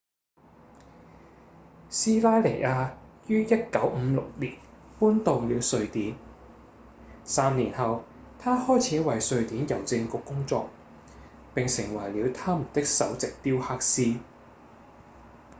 [1.91, 2.93] 斯拉尼亞
[3.27, 4.57] 於1956年
[4.99, 6.15] 搬到了瑞典
[7.23, 8.03] 三年後
[8.39, 10.71] 他開始為瑞典郵政局工作
[11.53, 14.17] 並成為了他們的首席雕刻師